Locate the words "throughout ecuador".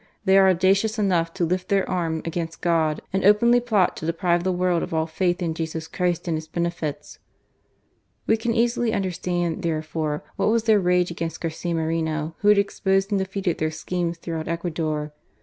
14.17-15.13